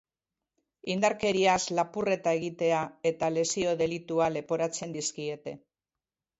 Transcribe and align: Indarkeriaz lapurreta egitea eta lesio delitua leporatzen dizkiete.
Indarkeriaz 0.93 1.57
lapurreta 1.81 2.33
egitea 2.39 2.81
eta 3.11 3.31
lesio 3.37 3.77
delitua 3.85 4.33
leporatzen 4.41 5.01
dizkiete. 5.01 5.59